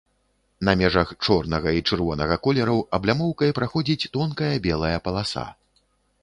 [0.67, 5.45] На межах чорнага і чырвонага колераў аблямоўкай праходзіць тонкая белая паласа.